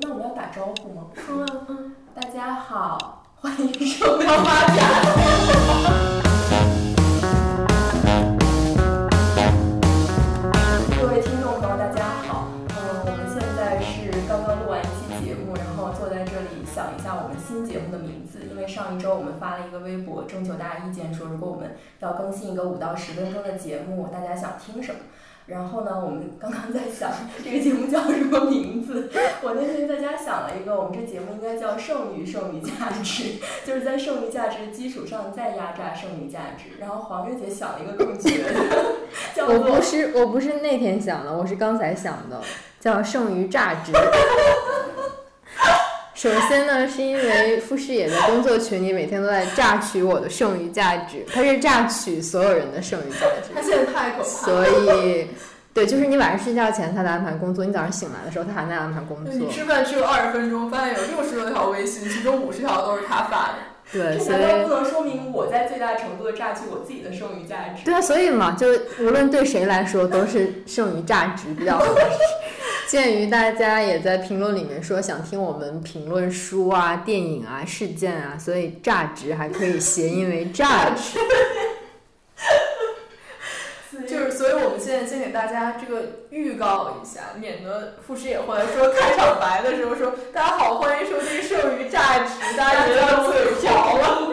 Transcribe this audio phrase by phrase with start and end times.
[0.00, 1.06] 那我们要打招呼吗？
[1.28, 4.78] 嗯嗯，大家好， 欢迎收看发展。
[11.00, 12.46] 各位听众朋友，大家好。
[12.68, 12.76] 嗯，
[13.06, 14.90] 我们现在是刚刚录完一期
[15.24, 18.38] 节目，然后坐在这里想一下我们新节目的名字。
[18.48, 25.00] 因为上一周我们发了一个微博征求大家意见，说如果我们要更新一个五到十分钟的节目，大家想听什么？
[25.48, 27.10] 然后呢，我们刚刚在想
[27.42, 29.10] 这个节目叫什么名字。
[29.42, 36.78] 我那天在家想了一个，我们这节目应该叫“剩余剩余价值”， 就是在剩余价值的基础上再压榨剩余价值。
[36.78, 38.52] 然后黄月姐想了一个更绝的，
[39.34, 42.42] 叫我不是我不是那天想的，我是刚才想的，
[42.78, 43.90] 叫剩余榨值。
[46.18, 54.64] 首先呢，是因为傅师野的工作群里每天都在榨取我的剩余价值，他是榨取所有人的剩余价值他，现在太可怕了。
[54.64, 55.28] 所以，
[55.72, 63.54] 对，就是你晚上睡觉前他在安排工作，你早上醒来的时候他还在安排工作你作，吃饭只有二十分钟，发现有六十多条微信，其中五十条都是他发的。
[63.92, 67.84] 对，这所以难道不能说明我在最大程度的榨取我自己的剩余价值？
[67.84, 72.00] 对啊，所以嘛，就是无论对谁来说都是剩余价值比较合适。
[72.88, 81.18] 鉴于大家也在评论里面说想听我们评论书啊、电影啊、事件啊，所以榨值还可以谐音为榨值。
[84.08, 94.30] 就是，所以我们现在先给大家这个预告一下，免得傅师野后来说开场白的时候说：“大家好，欢迎收听剩余榨值。”大家觉得嘴瓢了，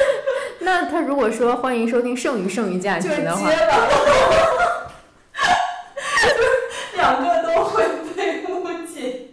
[0.60, 3.50] 那他如果说欢迎收听剩余剩余价值的话，
[7.20, 7.84] 个都会
[8.16, 9.28] 被误解。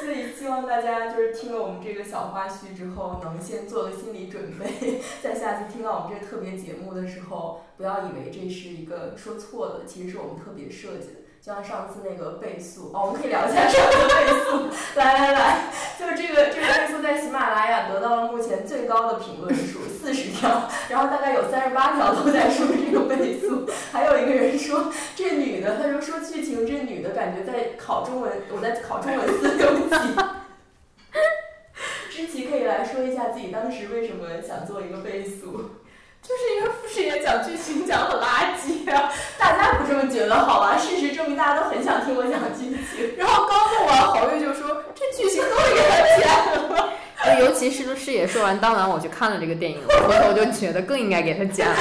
[0.00, 11.22] 所以希望大家就是听了我们这个小花絮之后，能先做个心理准备， 在下次听到我们这个特别节目的时候，不要以为这是一个说错的，其实是我们特别设计的。
[11.40, 14.68] 就像上次那个倍速，哦，我们可以聊一下上次倍速。
[14.94, 29.96] 来来来，就是这个这个倍速在喜马拉雅得到了目前最高的评论数四十条，然后大概有三十八条都在说这个倍速，还有一个人说这女的，他说说剧情这女的感觉在考中文，我在考中文四六级。
[32.92, 35.70] 说一下自己当时为什么想做一个倍速？
[36.22, 40.78] 就是因为傅师爷讲剧情讲很垃圾啊， 大家不这么觉得好吧？
[40.78, 43.16] 事实证明大家都很想听我讲剧情。
[43.16, 46.28] 然后刚录完，侯月就说这剧情都给他剪
[46.70, 46.92] 了。
[47.40, 51.76] 尤其是师野说完，当晚我去看了这个电影，回头就觉得更应该给他剪了。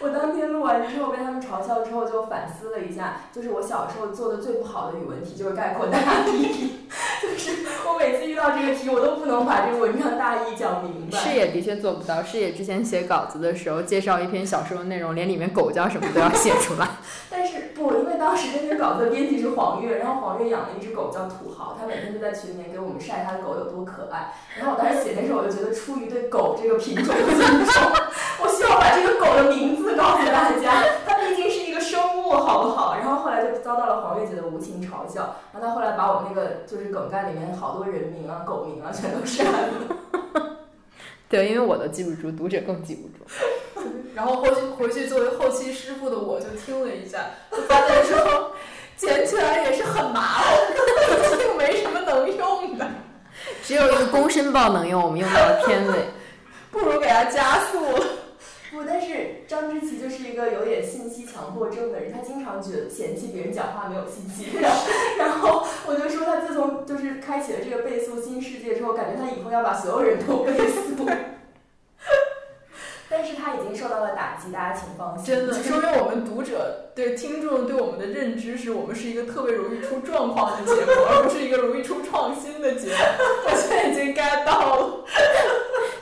[0.00, 5.98] 我当天录完之后被他们嘲笑之后，就反思了一下，就是我小时候做的最不好的语文题就是概括大
[6.28, 6.78] 意，
[7.20, 11.18] 就是我每次遇到这个题，我都不能把这个文章大意讲明白。
[11.18, 16.86] 视野的确做不到，视野之前写稿子的时候，介绍一篇小说的内容，连里面狗叫什么都要写出来。
[17.28, 24.32] 但是不，因为当时那篇稿子的编辑是黄月，然后黄月养了一只狗叫土豪，他每天就在群里面给我们晒他的狗有多可爱。
[24.56, 27.82] 然后我当时写的时候，我就觉得出于对狗这个品种的尊重，
[28.42, 32.96] 我希望把这个狗的名字告诉大家，它毕竟是一个生物，好不好？
[32.98, 39.68] 然后后来就遭到了黄月姐的无情嘲笑，然后她后来把我那个就是梗概里面好多人名啊、狗名啊全都删了。
[41.28, 43.24] 对，因为我都记不住，读者更记不住。
[44.14, 47.18] 然后后期回去作为后期师傅的我就听了一下，
[47.52, 48.52] 就发现说
[48.96, 50.74] 捡起来也是很麻烦的，
[51.36, 52.86] 毕竟没什么能用的，
[53.62, 55.94] 只有一个公申报能用，我们用到了片尾。
[56.70, 58.04] 不如给它加速了。
[58.78, 64.72] 不，但是张之琪就是一个有点信息强迫症的人，他经常觉得嫌弃别人讲话没有信息量。
[65.18, 71.04] 然后我就说，他自从就是开启了这个倍速新世界之后，感觉他以后要把所有人都倍速。
[73.10, 75.24] 但是他已经受到了打击，大家请放心。
[75.26, 82.96] 真的，说明我们读者对听众对我们的认知是我们是一个特别容易出状况的节目，而不是一个容易出创新的节目。
[83.46, 85.04] 我现在已经 get 到了。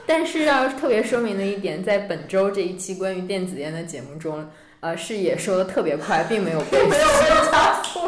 [0.06, 4.48] 但是要特别说明的一点，在本周这一期关于电子烟的节目中，
[4.80, 8.00] 呃，视野说的特别快，并没有被 没有被加速。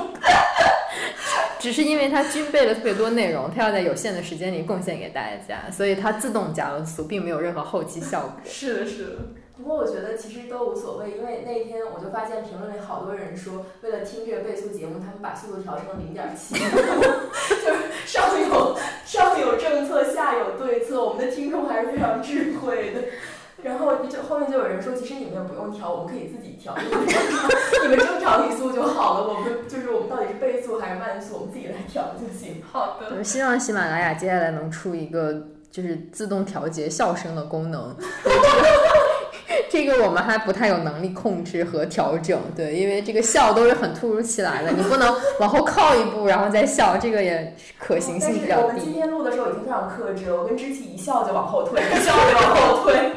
[1.58, 8.32] 只是因为它均备了特别多内容，它要在有限的时间里贡献给大家，所以它自动加了速，并没有任何后期效果。
[8.44, 9.10] 是的，是的。
[9.58, 23.00] 不过我觉得其实都无所谓，因为那一天我就发现评论里好多人说，为了听这个倍速节目，他们把速度调成了零点七， 就是上有上有政策，下有对策，我们的听众还是非常智慧的。
[23.60, 27.50] 然后就后面就有人说，其实你们也不用调，我们可以自己调，你们正常
[27.82, 29.26] 你们正常语速就好了。
[29.26, 32.62] 我们就是我们到底是倍速还是慢速，我们自己来调就行。
[32.70, 33.16] 好的。
[33.18, 37.96] 我希望喜马拉雅接下来能出一个就是自动调节笑声的功能。
[39.70, 48.62] 这个我们还不太有能力控制和调整，对，因为这个笑都是很突如其来的，你不能往后靠一步然后再笑，这个也可行性比较低。
[48.62, 53.12] 我们今天录的时候已经非常克制了，我跟知琪一笑就往后退，一笑就往后退。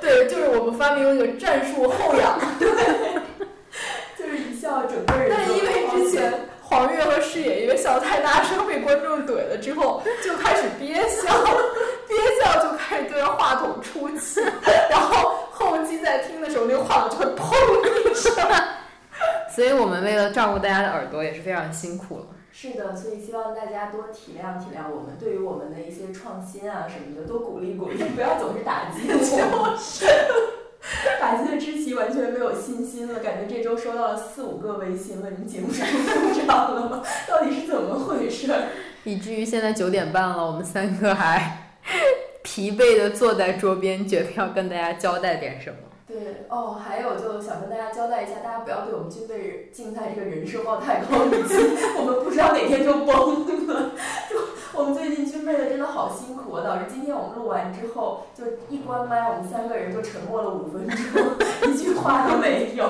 [0.00, 2.68] 对，就是我们发明了一个战术后仰，对，
[4.18, 5.30] 就是一笑整个人。
[5.30, 11.32] 但因为之前黄月和视野因为笑太大声被观众怼了之后，就开始憋笑，
[12.06, 14.40] 憋笑就开始对着话筒出气，
[14.90, 15.23] 然后
[16.14, 18.32] 在听的时候，那个话筒就会砰一声。
[19.50, 22.26] 所以我们为了照顾大家的耳朵也是非常辛苦了。
[22.52, 29.76] 是的，所以希望大家多体谅体谅我们，对于我们的一些创新啊什么的，多鼓励鼓励，不要总是打击我。
[31.18, 37.02] 打击的知琪完全没有信心了，感觉这周收到了四五个微信问你节目什么时候上了吗？
[37.26, 38.52] 到底是怎么回事？
[39.02, 41.74] 以至于现在九点半了，我们三个还
[42.42, 45.76] 疲惫的坐在桌边，决定要跟大家交代点什么。
[46.06, 51.54] 对哦，还有就想跟大家交代一下，大家不要对我们军备竞赛这个人设抱太高预期，
[51.98, 53.06] 我们不知道哪天就崩
[53.66, 53.90] 了。
[54.30, 54.36] 就
[54.78, 60.98] 我们最近军备的真的好辛苦啊，导致今天我们录完之后，就一关麦，我们三个人就沉默了五分钟，
[61.72, 62.84] 一句话都没有。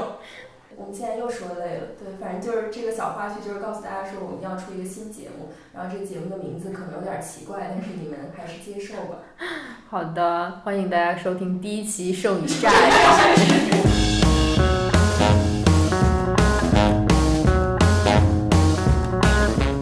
[0.76, 9.18] 我们现在又说累了，对，反正就是这个小花絮，就是告诉大家说我们要出一个新节目，然后这个节目的名字可能有点奇怪，但是你们还是接受吧。
[9.88, 12.72] 好的，欢迎大家收听第一期《剩余炸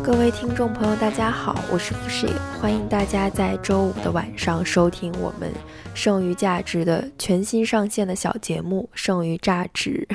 [0.05, 5.51] 各位听众朋友，大家好，我是傅视野，欢迎大家在周五的晚上收听我们
[5.95, 10.07] 剩余价值的全新上线的小节目《剩余价值》。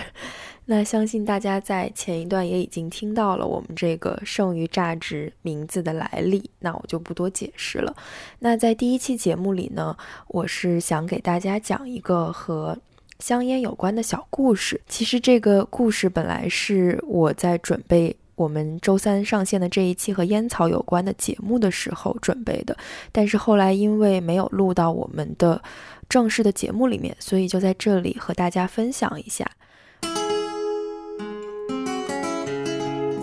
[0.70, 7.96] 那相信大家在前一段也已经听到了我们这个剩余榨汁名字的来历，那我就不多解释了。
[8.40, 9.96] 那在第一期节目里呢，
[10.28, 12.78] 我是想给大家讲一个和
[13.20, 14.82] 香烟有关的小故事。
[14.90, 22.76] 其实这个故事本来是我在准备我们周三上线的这一期和烟草有关的节目的时候准备的，
[23.14, 25.64] 但是后来因为没有录到我们的
[26.10, 29.50] 正式的节目里面，所以就在这里和大家分享一下。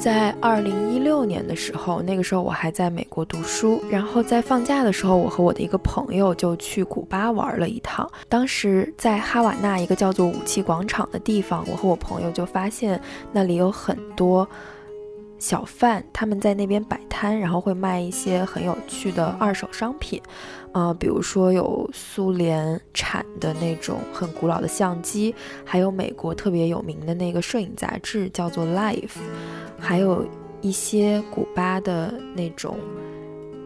[0.04, 8.06] 在二零一六年的时候，那个时候我还在美国读书，然后在放假的时候，我和我的一个朋友就去古巴玩了一趟。
[8.28, 13.00] 当时在哈瓦那一个叫做武器广场的地方，我和我朋友就发现
[13.32, 14.46] 那里有很多
[15.38, 20.20] 小贩，他们在那边摆摊，然后会卖一些很有趣的二手商品。
[20.72, 25.34] 呃，比如说有苏联产的那种很古老的相机，
[25.64, 28.96] 还有美国特别有名的那个摄影杂志叫做《Life》，
[29.78, 30.26] 还有
[30.60, 32.78] 一些古巴的那种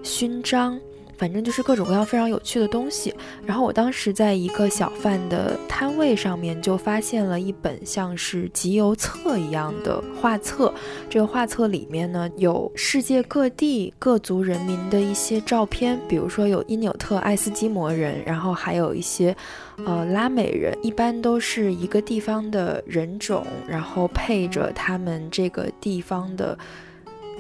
[0.02, 0.78] 勋章。
[1.18, 3.12] 反正就是各种各样非常有趣的东西。
[3.44, 10.72] 然后我当时在一个小贩的摊位上面就发现了一本像是集邮册一样的画册。
[11.10, 19.36] 这个画册里面呢有世界各地各族人民的一些照片，比如说有因纽特爱斯基摩人，然后还有一些
[19.84, 26.56] 呃拉美人，一般都是一个地方的人种，然后配着他们这个地方的。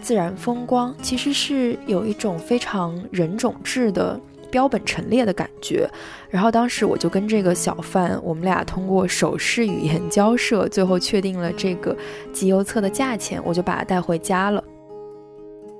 [0.00, 4.18] 自然风光其实是有一种非常人种制的
[4.50, 5.88] 标本陈列的感觉，
[6.30, 11.94] 然后当时我就跟这个小贩，我们俩通过手势语言交涉，最后确定了这个
[12.32, 14.64] 集邮册的价钱，我就把它带回家了。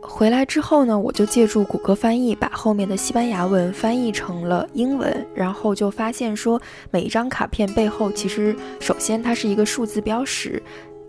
[0.00, 6.60] 回来之后呢，我就借助谷歌翻译，把后面的西班牙文翻译成了英文，然后就发现说，
[6.90, 10.62] 每一张卡片背后其实首先它是一个数字标识。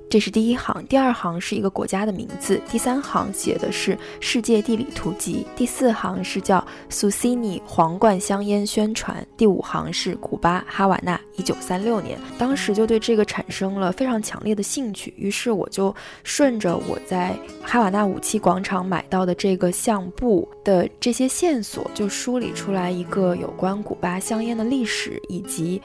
[0.10, 12.18] 这是第一行，第二行是一个国家的名字，第三行写的是世界地理图集，第四行是叫 “Susini 皇冠香烟宣传，第五行是古巴哈瓦那一九三六年。
[12.40, 25.80] 当时就对这个产生了非常强烈的兴趣，于是我就顺着我在哈瓦那武器广场买到的这个相簿的这些线索，就梳理出来一个有关古巴香烟的历史以及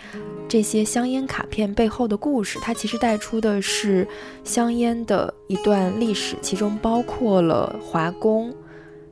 [0.49, 2.59] 这些香烟卡片背后的故事。
[2.63, 4.09] 它其实带出的是。
[4.43, 8.53] 香烟的一段历史，其中包括了华工，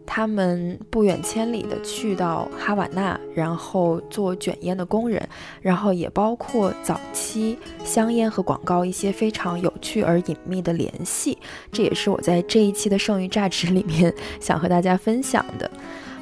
[0.05, 5.27] 他们不远千里的去到哈瓦那，然后做卷烟的工人，
[5.61, 11.39] 然后也包括早期香烟和广告一些非常有趣而隐秘的联系。
[11.71, 15.71] 这也是我在这一期的剩余榨汁里面想和大家分享的。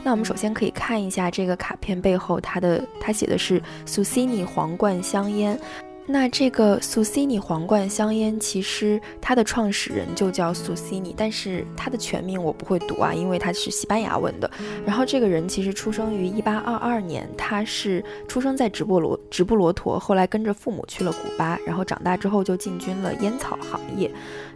[0.02, 5.60] 那我们首先可以看一下这个卡片背后，它的它写的是 Susini 皇冠香烟。
[6.06, 14.50] 那这个苏西尼皇冠香烟，其实它的创始人就叫苏西尼，但是它的全名我不会读啊，因为它是西班牙文的。
[14.84, 24.10] 然后这个人其实出生于一八二二年，他是出生在直布罗直布罗陀，后来跟着父母去了古巴，然后长大之后就进军了烟草行业。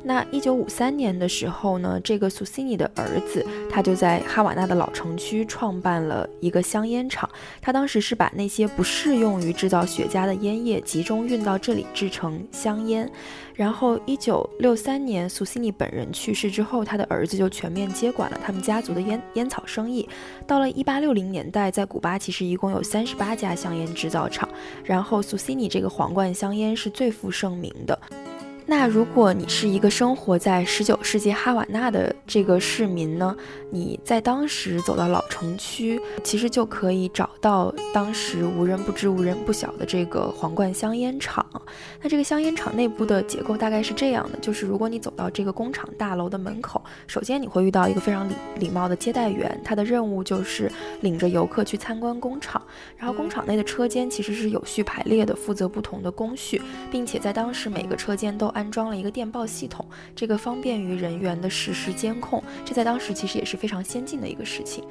[0.06, 7.28] 那一九五三年的时候呢，这个苏西尼的儿子，他就在哈瓦那的老城区创办了一个香烟厂。
[7.62, 13.10] 他当时是把那些不适用于制造雪茄的烟叶集中运到这里制成香烟。
[13.54, 20.06] 然后一九六三年，苏西尼本人去世之后，他的儿子就全面接管了他们家族的烟烟草生意。
[20.46, 24.46] 到了一八六零年代，在古巴其实一共有三十八家香烟制造厂，
[24.84, 27.98] 然后苏西尼这个皇冠香烟是最负盛名的。
[28.66, 33.36] 那如果你是一个生活在十九世纪哈瓦那的这个市民呢？
[33.70, 41.44] 你在当时走到老城区，其实就可以找到当时无人不知、无人不晓的这个皇冠香烟厂。
[42.00, 52.62] 那这个香烟厂内部的结构大概是这样的：就是如果你走到这个工厂大楼的门口，首先你会遇到一个非常礼礼貌的接待员，他的任务就是领着游客去参观工厂。
[52.96, 59.84] 然后工厂内的车间其实是有序排列的，负责不同的工序，并且在当时每个车间都安装了一个电报系统，
[60.16, 62.42] 这个方便于人员的实时监控。
[62.64, 64.82] 这在当时其实也是非常先进的一个事情。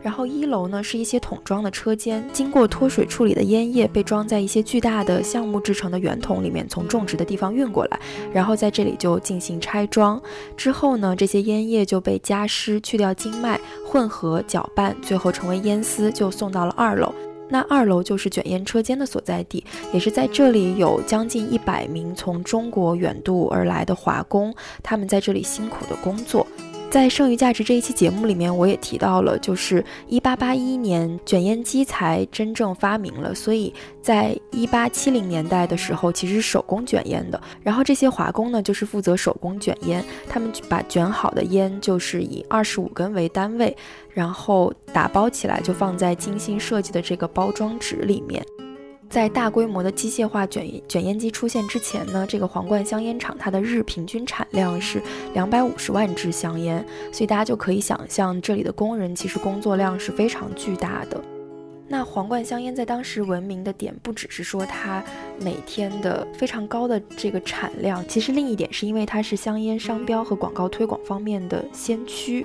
[0.00, 7.98] 然后一楼呢是一些桶装的车间，经过脱水处理的烟叶被装在一些巨大的橡木制成的圆筒里面，从种植的地方运过来，
[8.32, 10.22] 然后在这里就进行拆装。
[10.56, 17.12] 之后呢，这些烟叶就被加湿、去掉经脉、混合搅拌，最后成为烟丝，就送到了二楼。
[17.48, 26.46] 那二楼就是卷烟车间的所在地，也是在这里有将近一百名从中国远渡而来的华工，他们在这里辛苦的工作。
[26.90, 37.38] 在剩余价值这一期节目里面，我也提到了，就是一八八一年卷烟机才真正发明了，所以在一八七零年代的时候，其实手工卷烟的。
[37.62, 43.76] 然后这些华工呢，就是负责手工卷烟，他们把卷好的烟就是以二十五根为单位，
[44.14, 48.42] 然后打包起来，就放在精心设计的这个包装纸里面。
[49.08, 61.20] 在大规模的机械化卷卷烟机出现之前呢，这个皇冠香烟厂它的日平均产量是两百五十万支香烟，所以大家就可以想象这里的工人其实工作量是非常巨大的。
[61.90, 65.02] 那皇冠香烟在当时闻名的点不只是说它
[65.40, 72.44] 每天的非常高的这个产量，其实另一点是因为它是香烟商标和广告推广方面的先驱。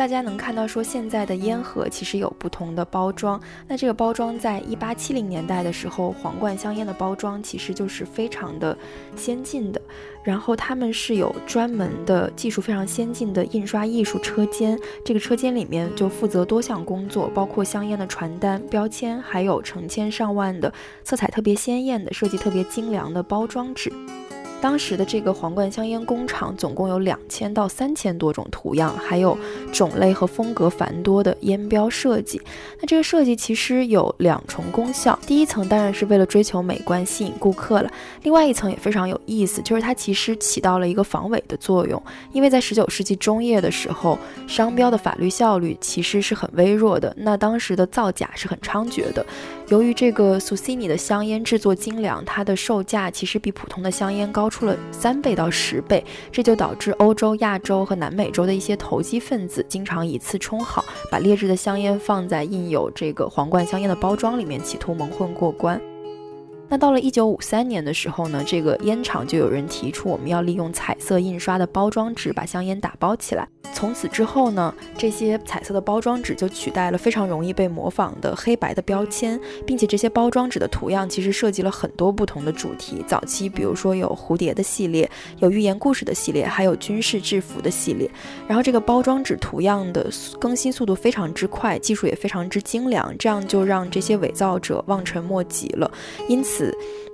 [0.00, 3.38] 大家能看到，说现在的烟盒其实有不同的包装。
[3.68, 8.74] 那这个包装在一八七零年代的时候，皇冠香烟的包装其实就是非常的
[9.14, 9.78] 先进的。
[10.24, 20.72] 然后他们是有专门的技术非常先进的印刷艺术车间，这个车间里面就负责多项工作，包括香烟的传单、标签，还有成千上万的
[21.04, 23.92] 色彩特别鲜艳的、设计特别精良的包装纸。
[24.60, 29.36] 当时的这个皇冠香烟工厂总共有两千到三千多种图样，还有
[29.72, 32.40] 种类和风格繁多的烟标设计。
[32.78, 37.90] 那这个设计其实有两重功效，第一层当然是为了追求美观，吸引顾客了。
[38.22, 42.00] 另外一层也非常有意思，就是它其实起到了一个防伪的作用。
[42.32, 49.24] 因为在十九世纪中叶的时候，商标的法律效率其实是很微弱的，那当时的造假是很猖獗的。
[49.68, 65.80] 由于这个苏西尼的香烟制作精良，它的售价其实比普通的香烟高出了三倍到十倍，这就导致欧洲、亚洲和南美洲的一些投机分子经常以次充好，把劣质的香烟放在印有这个皇冠香烟的包装里面，企图蒙混过关。
[66.70, 73.46] 那到了一九五三年的时候呢，这个烟厂就有人提出，我们要利用彩色印刷的包装纸把香烟打包起来。
[73.72, 83.04] 从此之后呢，这些彩色的包装纸就取代了非常容易被模仿的黑白的标签，并且这些包装纸的图样其实涉及了很多不同的主题。
[83.06, 88.08] 早期比如说有蝴蝶的系列，有寓言故事的系列，还有军事制服的系列。
[88.46, 90.08] 然后这个包装纸图样的
[90.38, 95.90] 更新速度非常之快，技术也非常之精良，这样就让这些伪造者望尘莫及了。
[96.28, 96.59] 因此。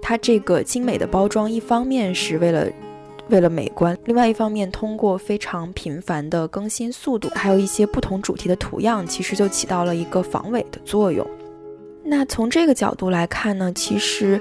[0.00, 2.66] 它这个精美的包装，一方面是为了
[3.28, 11.26] 为了美观，另外一方面通过非常频繁的更新速度，还有一些不同主题的图样，其实就起到了一个防伪的作用。
[12.04, 14.40] 那从这个角度来看呢，其实，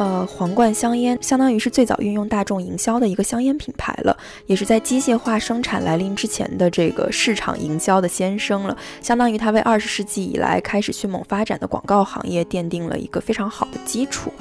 [0.00, 4.16] 呃，皇冠香烟相当于是最早运用大众营销的一个香烟品牌了，
[4.46, 14.32] 也是在机械化生产来临之前的这个市场营销的先声了，相当于它为二十世纪以来开始迅猛发展的广告行业奠定了一个非常好的基础。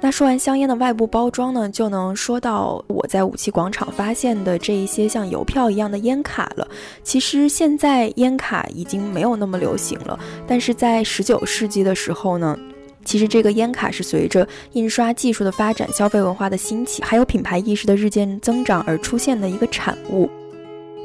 [0.00, 6.66] 那说完香烟的外部包装呢，就能说到我在武器广场发现的这一些像邮票一样的烟卡了。
[7.04, 10.18] 其实现在烟卡已经没有那么流行了，
[10.48, 12.58] 但是在十九世纪的时候呢，
[13.04, 20.30] 其实这个烟卡是随着印刷技术的发展、消费文化的兴起，还有品牌意识的日渐增长而出现的一个产物。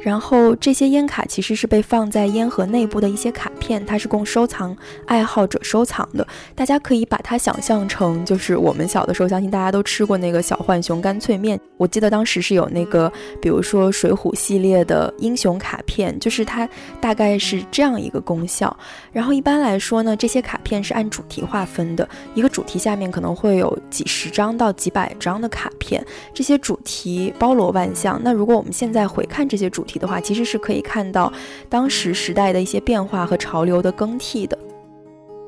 [0.06, 6.24] 然后这些烟卡其实是被放在烟盒内部的一些卡片，它是供收藏爱好者收藏的。
[6.54, 11.58] 大家可以把它想象成，就是我们小的时候，相信大家都吃过那个小浣熊干脆面。
[11.76, 16.68] 我记得当时是有那个，比如说水浒系列的英雄卡片，就是它
[17.00, 18.74] 大概是这样一个功效。
[19.10, 28.20] 然后一般来说呢，这些卡片是按主题划分的，一个主题下面可能会有几十张到几百张的卡片，这些主题包罗万象。
[28.22, 31.32] 那如果我们现在回看这些主题，的话，其实是可以看到
[31.68, 34.58] 当时时代的一些变化和潮流的更替的。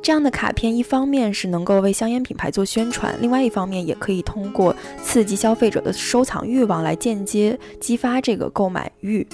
[0.01, 9.27] 这样的卡片，一方面是能够为香烟品牌做宣传，另外一方面也可以通过刺激消费者的收藏欲望来间接激发这个购买欲。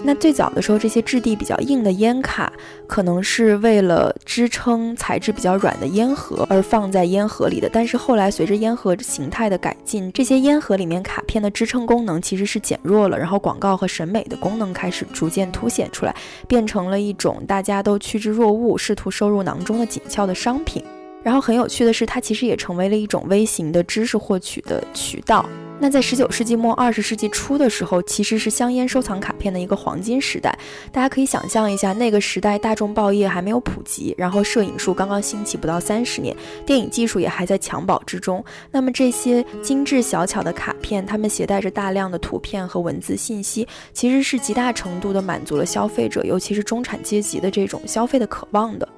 [0.00, 2.52] 那最早的时候，这些质地比较硬的烟卡，
[2.86, 7.68] 可能是为了支撑材质比较软的烟盒而放在烟盒里的。
[7.70, 16.14] 但是后来随着烟盒形态的改进，这些烟盒里面卡片的支撑功能其实是减弱了，然后广告和审美的功能开始逐渐凸显出来，
[16.46, 20.82] 变成了一种大家都趋之若鹜、试图收入囊中的紧俏的商品。
[21.24, 25.44] 然后很有趣的是，它其实也成为了一种微型的知识获取的渠道。
[25.80, 30.56] 那在十九世纪末二十世纪初的时候，其实是香烟收藏卡片的一个黄金时代。
[30.90, 38.44] 大家可以想象一下，那个时代大众报业还没有普及，然后摄影术刚刚兴起不到三十年，电影技术也还在襁褓之中。
[38.72, 48.88] 那么这些精致小巧的卡片，它们携带着大量的图片和文字信息，其实是极大程度的满足了消费者，尤其是中产阶级的这种消费的渴望的。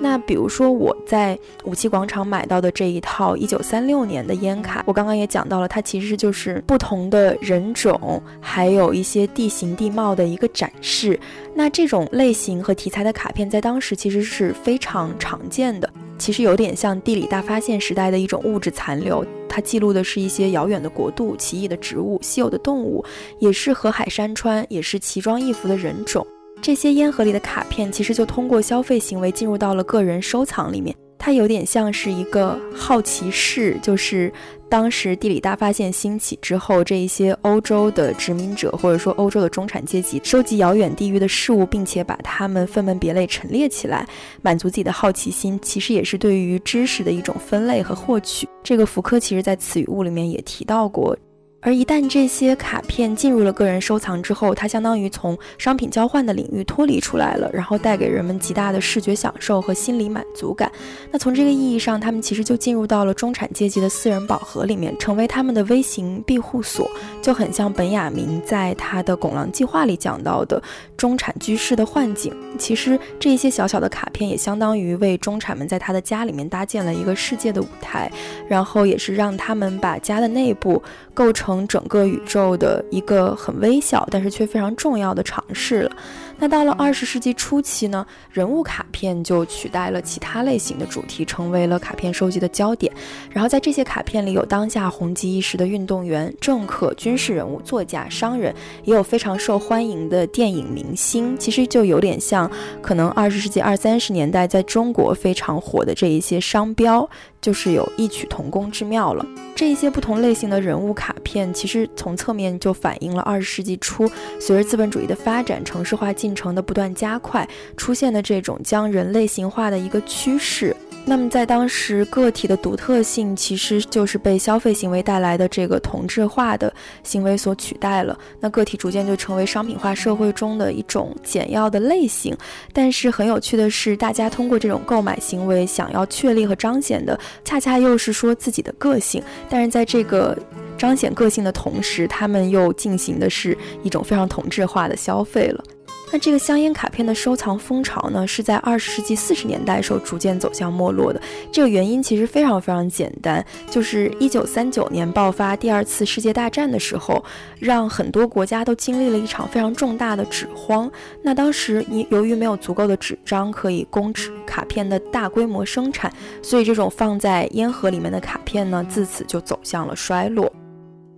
[0.00, 11.18] 那比如说我在五七广场买到的这一套一九三六年的烟卡，我刚刚也讲到了，它其实就是不同的人种，还有一些地形地貌的一个展示。
[11.54, 19.26] 那这种类型和题材的卡片在当时其实是非常常见的，其实有点像地理大发现时代的一种物质残留。
[19.48, 23.04] 它记录的是一些遥远的国度、奇异的植物、稀有的动物，
[23.40, 26.24] 也是河海山川，也是奇装异服的人种。
[26.60, 30.94] 这些烟盒里的卡片，其实就通过消费行为进入到了个人收藏里面。
[31.18, 34.32] 它有点像是一个好奇室，就是
[34.68, 44.06] 当时地理大发现兴起之后，这一些欧洲的殖民者或者说欧洲的中产阶级，收集遥远地域的事物，并且把它们分门别类陈列起来，
[44.42, 45.58] 满足自己的好奇心。
[45.60, 48.48] 其实也是对于知识的一种分类和获取。
[48.62, 51.16] 这个福柯其实在词语物里面也提到过。
[51.60, 60.70] 而一旦这些卡片进入了个人收藏之后，它相当于从商品交换的领域脱离出来了，然后带给人们极大的视觉享受和心理满足感。
[61.10, 66.88] 那从这个意义上，他们其实就进入到了中产阶级的私人宝盒里面，成为他们的微型庇护所，
[67.20, 70.62] 就很像本雅明在他的《拱廊计划》里讲到的
[70.96, 72.32] 中产居士的幻境。
[72.56, 78.08] 其实这一些小小的卡片也相当于为中产们在他的家里面搭建了一个世界的舞台，
[78.48, 80.80] 然后也是让他们把家的内部
[81.12, 81.48] 构成。
[81.66, 85.96] 整个宇宙的一个很微小，但是却非常重要的尝试了。
[86.38, 92.92] 那到了二十世纪初期呢，人物卡片就取代了其他类型的主题，成为了卡片收集的焦点。
[93.30, 101.36] 然后在这些卡片里有当下红极一时的运动员、政客、军事人物、作家、商人，也有非常受欢迎的电影明星。
[101.36, 107.08] 其实就有点像可能二十世纪二三十年代在中国非常火的这一些商标。
[107.40, 109.24] 就是有异曲同工之妙了。
[109.54, 120.76] 这一些不同类型的人物卡片，其实从侧面就反映了二十世纪初随着资本主义的发展、城市化进进程的不断加快，出现的这种将人类型化的一个趋势。
[121.06, 126.70] 那么在当时，个体的独特性其实就是被消费行为带来的这个同质化的
[127.02, 128.18] 行为所取代了。
[128.40, 132.36] 那个体逐渐就成为商品化社会中的一种简要的类型。
[132.74, 139.22] 但是很有趣的是，大家通过这种购买行为想要确立和彰显的，恰恰又是说自己的个性。
[139.48, 140.36] 但是在这个
[140.76, 145.64] 彰显个性的同时，他们又进行的是一种非常同质化的消费了。
[146.10, 151.20] 那这个香烟卡片的收藏风潮呢，是在二十世纪四十年代时候逐渐走向没落的。
[151.52, 157.22] 这个原因其实非常非常简单，就是一九三九年爆发第二次世界大战的时候，
[157.58, 160.90] 让很多国家都经历了一场非常重大的纸荒。
[161.22, 166.10] 那当时你由于没有足够的纸张可以供纸卡片的大规模生产，
[166.42, 170.50] 所以这种放在烟盒里面的卡片呢，自此就走向了衰落。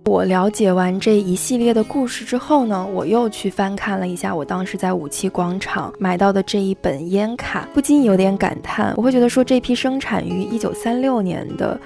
[0.05, 8.93] 我了解完这一系列的故事之后呢，我又去翻看了一下我当时在五七广场买到的这一本烟卡，不禁有点感叹。
[8.97, 11.79] 我会觉得说，这批生产于一九三六年的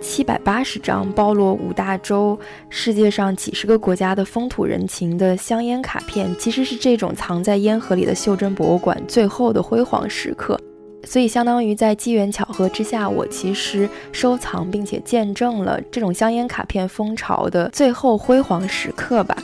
[0.00, 2.38] 七百八十张包罗五大洲、
[2.70, 10.58] 世界上几十个国家的风土人情的香烟卡片，其实是这种藏在烟盒里的袖珍博物馆最后的辉煌时刻。
[11.04, 19.36] 所以相当于在机缘巧合之下，我其实收藏并且见证了这种香烟卡片风潮的最后辉煌时刻吧。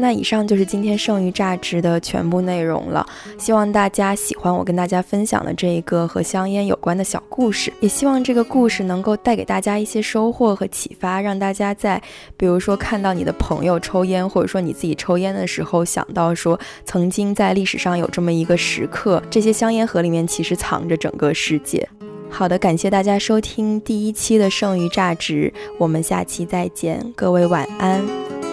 [0.00, 3.06] 那以上就是今天剩余榨汁的全部内容了，
[3.38, 12.02] 希望大家喜欢我跟大家分享的这一个和香烟有关的小故事，也希望这个故事能够带给大家一些收获和启发，让大家在
[12.36, 21.86] 比如说看到你的朋友抽烟，或者说你自己抽烟的时候，想到说曾经在历史上有这么一个时刻，这些香烟盒里面其实藏着整个世界。
[22.30, 28.49] 好的，感谢大家收听第一期的剩余榨汁，我们下期再见，各位晚安。